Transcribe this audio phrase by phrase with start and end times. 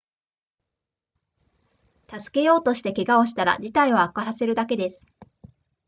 [2.09, 5.05] 助けようとして怪我をしたら事態を悪化させるだけです